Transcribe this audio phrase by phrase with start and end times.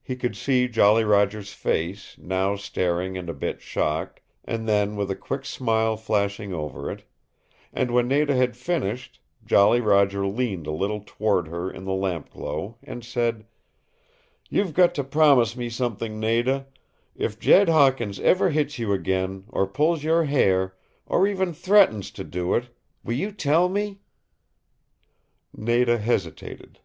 [0.00, 5.10] He could see Jolly Roger's face, now staring and a bit shocked, and then with
[5.10, 7.02] a quick smile flashing over it;
[7.72, 12.76] and when Nada had finished, Jolly Roger leaned a little toward her in the lampglow,
[12.84, 13.44] and said,
[14.48, 16.68] "You've got to promise me something, Nada.
[17.16, 20.76] If Jed Hawkins ever hits you again, or pulls your hair,
[21.06, 22.68] or even threatens to do it
[23.02, 23.98] will you tell me?"
[25.52, 26.78] Nada hesitated.